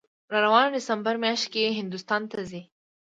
راروانه 0.33 0.69
دسامبر 0.77 1.15
میاشت 1.23 1.45
کې 1.53 1.75
هندوستان 1.79 2.21
ته 2.31 2.39
ځي 2.49 2.61